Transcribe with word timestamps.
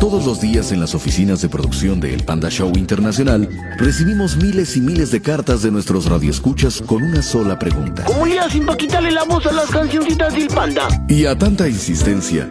Todos 0.00 0.26
los 0.26 0.40
días 0.40 0.70
en 0.70 0.78
las 0.78 0.94
oficinas 0.94 1.42
de 1.42 1.48
producción 1.48 1.98
de 1.98 2.14
El 2.14 2.22
Panda 2.22 2.48
Show 2.50 2.72
Internacional 2.76 3.48
recibimos 3.78 4.36
miles 4.36 4.76
y 4.76 4.80
miles 4.80 5.10
de 5.10 5.20
cartas 5.20 5.62
de 5.62 5.72
nuestros 5.72 6.06
radioescuchas 6.06 6.80
con 6.86 7.02
una 7.02 7.20
sola 7.20 7.58
pregunta. 7.58 8.04
¿Cómo 8.04 8.24
le 8.24 8.38
hacen 8.38 8.64
para 8.64 8.78
quitarle 8.78 9.10
la 9.10 9.24
voz 9.24 9.44
a 9.46 9.52
las 9.52 9.68
cancioncitas 9.70 10.32
del 10.32 10.46
panda? 10.46 10.86
Y 11.08 11.26
a 11.26 11.36
tanta 11.36 11.68
insistencia, 11.68 12.48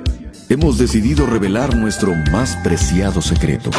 hemos 0.50 0.78
decidido 0.78 1.26
revelar 1.26 1.74
nuestro 1.74 2.14
más 2.32 2.58
preciado 2.64 3.22
secreto. 3.22 3.72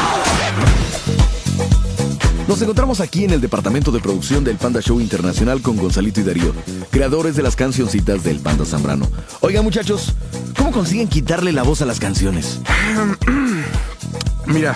Nos 2.48 2.62
encontramos 2.62 3.00
aquí 3.00 3.24
en 3.24 3.30
el 3.32 3.40
departamento 3.42 3.92
de 3.92 4.00
producción 4.00 4.42
del 4.42 4.56
Panda 4.56 4.80
Show 4.80 5.00
Internacional 5.00 5.60
con 5.60 5.76
Gonzalito 5.76 6.20
y 6.20 6.24
Darío, 6.24 6.54
creadores 6.90 7.36
de 7.36 7.42
las 7.42 7.54
cancioncitas 7.56 8.24
del 8.24 8.40
Panda 8.40 8.64
Zambrano. 8.64 9.06
Oigan 9.40 9.62
muchachos, 9.64 10.14
¿cómo 10.56 10.72
consiguen 10.72 11.08
quitarle 11.08 11.52
la 11.52 11.62
voz 11.62 11.82
a 11.82 11.86
las 11.86 12.00
canciones? 12.00 12.58
Mira, 14.46 14.74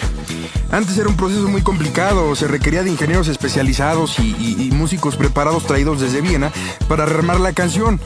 antes 0.70 0.98
era 0.98 1.08
un 1.08 1.16
proceso 1.16 1.48
muy 1.48 1.62
complicado, 1.62 2.36
se 2.36 2.46
requería 2.46 2.82
de 2.82 2.90
ingenieros 2.90 3.28
especializados 3.28 4.18
y, 4.18 4.36
y- 4.38 4.68
y 4.68 4.70
músicos 4.70 5.16
preparados 5.16 5.66
traídos 5.66 5.98
desde 6.00 6.20
Viena 6.20 6.52
para 6.88 7.06
rearmar 7.06 7.40
la 7.40 7.54
canción. 7.54 7.98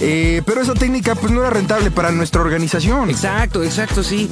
Eh, 0.00 0.42
pero 0.44 0.60
esa 0.60 0.74
técnica 0.74 1.14
pues 1.14 1.32
no 1.32 1.40
era 1.40 1.50
rentable 1.50 1.90
para 1.90 2.12
nuestra 2.12 2.42
organización. 2.42 3.08
Exacto, 3.08 3.64
exacto, 3.64 4.04
sí. 4.04 4.28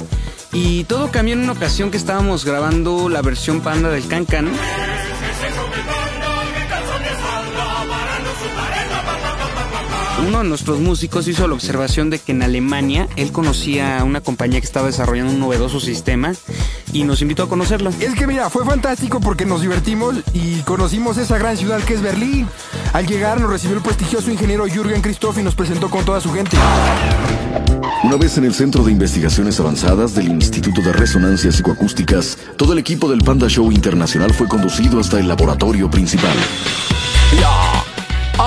Y 0.53 0.85
todo 0.85 1.11
cambió 1.11 1.33
en 1.33 1.41
una 1.41 1.51
ocasión 1.51 1.91
que 1.91 1.97
estábamos 1.97 2.45
grabando 2.45 3.09
la 3.09 3.21
versión 3.21 3.61
panda 3.61 3.89
del 3.89 4.07
Can 4.07 4.25
Can. 4.25 4.49
Uno 10.27 10.39
de 10.39 10.49
nuestros 10.49 10.79
músicos 10.79 11.27
hizo 11.27 11.47
la 11.47 11.53
observación 11.53 12.09
de 12.09 12.19
que 12.19 12.31
en 12.31 12.41
Alemania 12.41 13.07
él 13.15 13.31
conocía 13.31 13.99
a 13.99 14.03
una 14.03 14.19
compañía 14.19 14.59
que 14.59 14.65
estaba 14.65 14.87
desarrollando 14.87 15.31
un 15.31 15.39
novedoso 15.39 15.79
sistema 15.79 16.33
y 16.91 17.03
nos 17.03 17.21
invitó 17.21 17.43
a 17.43 17.49
conocerlo. 17.49 17.91
Es 17.99 18.13
que 18.15 18.27
mira, 18.27 18.49
fue 18.49 18.65
fantástico 18.65 19.19
porque 19.19 19.45
nos 19.45 19.61
divertimos 19.61 20.15
y 20.33 20.61
conocimos 20.61 21.17
esa 21.17 21.37
gran 21.37 21.55
ciudad 21.55 21.81
que 21.81 21.93
es 21.93 22.01
Berlín. 22.01 22.47
Al 22.93 23.05
llegar 23.05 23.39
nos 23.39 23.51
recibió 23.51 23.77
el 23.77 23.83
prestigioso 23.83 24.31
ingeniero 24.31 24.65
Jürgen 24.65 25.01
Christoph 25.01 25.37
y 25.37 25.43
nos 25.43 25.55
presentó 25.55 25.89
con 25.89 26.03
toda 26.03 26.19
su 26.19 26.33
gente. 26.33 26.57
Una 28.03 28.15
vez 28.15 28.37
en 28.37 28.45
el 28.45 28.53
Centro 28.53 28.83
de 28.83 28.91
Investigaciones 28.91 29.59
Avanzadas 29.59 30.13
del 30.13 30.27
Instituto 30.27 30.81
de 30.81 30.93
Resonancias 30.93 31.55
Psicoacústicas, 31.55 32.37
todo 32.55 32.73
el 32.73 32.79
equipo 32.79 33.09
del 33.09 33.21
Panda 33.21 33.47
Show 33.47 33.71
Internacional 33.71 34.33
fue 34.33 34.47
conducido 34.47 34.99
hasta 34.99 35.19
el 35.19 35.27
laboratorio 35.27 35.89
principal. 35.89 36.35
Ya. 37.41 37.83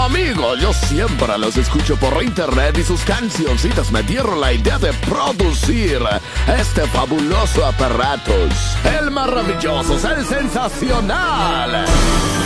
Amigos, 0.04 0.60
yo 0.60 0.72
siempre 0.72 1.36
los 1.36 1.56
escucho 1.56 1.96
por 1.96 2.22
internet 2.22 2.78
y 2.78 2.84
sus 2.84 3.00
cancioncitas 3.00 3.90
me 3.90 4.04
dieron 4.04 4.40
la 4.40 4.52
idea 4.52 4.78
de 4.78 4.92
producir 4.92 5.98
este 6.46 6.82
fabuloso 6.86 7.66
aparato. 7.66 8.32
El 9.00 9.10
maravilloso, 9.10 9.94
el 10.14 10.24
sensacional. 10.24 11.86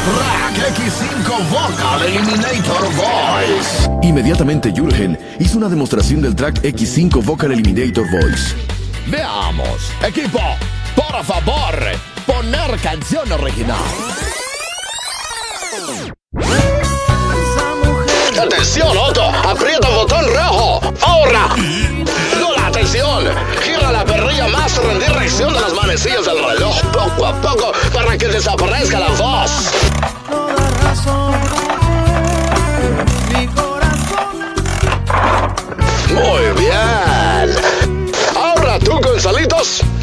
Track 0.05 0.77
X5 0.77 1.48
Vocal 1.48 2.02
Eliminator 2.02 2.84
Voice. 2.94 3.88
Inmediatamente 4.02 4.70
Jürgen 4.70 5.19
hizo 5.38 5.56
una 5.56 5.70
demostración 5.70 6.20
del 6.20 6.36
track 6.36 6.61
X5 6.62 7.24
Vocal 7.24 7.52
Eliminator 7.52 8.05
Voice. 8.11 8.55
Veamos, 9.06 9.91
equipo, 10.06 10.41
por 10.94 11.24
favor, 11.24 11.74
poner 12.27 12.78
canción 12.80 13.33
original. 13.33 13.78
Atención, 18.39 18.96
Otto, 18.96 19.24
aprieta 19.24 19.89
botón 19.89 20.24
rojo. 20.34 20.80
Ahora. 21.00 21.48
La 22.56 22.66
atención. 22.66 23.24
Gira 23.62 23.92
la 23.92 24.05
perrilla 24.05 24.48
más 24.48 24.78
en 24.78 24.98
dirección 24.98 25.55
de 25.55 25.61
las 25.61 25.72
manecillas 25.72 26.24
del 26.27 26.44
reloj 26.44 26.80
poco 26.92 27.27
a 27.27 27.41
poco 27.41 27.72
para 27.92 28.18
que 28.18 28.27
desaparezca 28.28 29.00
la 29.00 29.08
voz. 29.11 29.94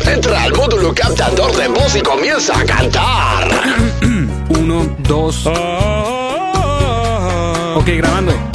Entra 0.05 0.43
al 0.43 0.53
módulo 0.53 0.93
captador 0.93 1.55
de 1.55 1.67
voz 1.67 1.95
y 1.95 2.01
comienza 2.01 2.59
a 2.59 2.65
cantar. 2.65 3.47
Uno, 4.49 4.95
dos. 4.99 5.45
Ok, 7.75 7.87
grabando. 7.87 8.50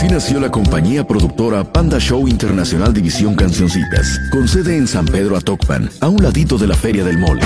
Así 0.00 0.08
nació 0.08 0.40
la 0.40 0.50
compañía 0.50 1.06
productora 1.06 1.62
Panda 1.62 1.98
Show 1.98 2.26
Internacional 2.26 2.94
División 2.94 3.34
Cancioncitas, 3.34 4.18
con 4.32 4.48
sede 4.48 4.78
en 4.78 4.88
San 4.88 5.04
Pedro 5.04 5.36
Atocpan, 5.36 5.90
a 6.00 6.08
un 6.08 6.22
ladito 6.22 6.56
de 6.56 6.66
la 6.66 6.74
Feria 6.74 7.04
del 7.04 7.18
Mole. 7.18 7.42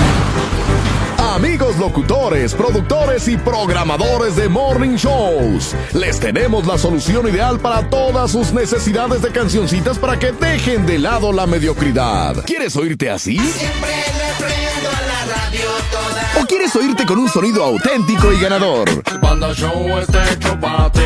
Amigos 1.17 1.77
locutores, 1.77 2.53
productores 2.53 3.27
y 3.27 3.35
programadores 3.35 4.37
de 4.37 4.47
morning 4.47 4.95
shows, 4.95 5.75
les 5.93 6.17
tenemos 6.21 6.65
la 6.65 6.77
solución 6.77 7.27
ideal 7.27 7.59
para 7.59 7.89
todas 7.89 8.31
sus 8.31 8.53
necesidades 8.53 9.21
de 9.21 9.31
cancioncitas 9.31 9.99
para 9.99 10.17
que 10.17 10.31
dejen 10.31 10.85
de 10.85 10.97
lado 10.97 11.33
la 11.33 11.45
mediocridad. 11.47 12.37
¿Quieres 12.45 12.77
oírte 12.77 13.09
así? 13.09 13.37
¿O 16.41 16.45
quieres 16.45 16.73
oírte 16.73 17.05
con 17.05 17.17
un 17.19 17.27
sonido 17.27 17.65
auténtico 17.65 18.31
y 18.31 18.39
ganador? 18.39 18.87
El 19.11 19.19
Panda 19.19 19.53
Show 19.53 19.99
está 19.99 20.31
hecho 20.31 20.57
para 20.57 20.89
ti. 20.89 21.01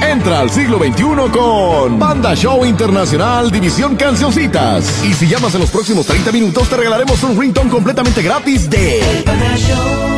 Entra 0.00 0.38
al 0.38 0.50
siglo 0.50 0.78
XXI 0.78 1.02
con 1.32 1.98
Panda 1.98 2.36
Show 2.36 2.64
Internacional 2.66 3.50
División 3.50 3.96
Cancioncitas. 3.96 5.02
Y 5.04 5.12
si 5.12 5.26
llamas 5.26 5.54
en 5.54 5.62
los 5.62 5.70
próximos 5.70 6.06
30 6.06 6.30
minutos, 6.30 6.68
te 6.68 6.76
regalaremos 6.76 7.20
un 7.24 7.36
ringtone 7.36 7.68
completamente 7.68 8.22
gratis 8.22 8.70
de... 8.70 9.24
Panda 9.24 9.56
Show 9.56 10.17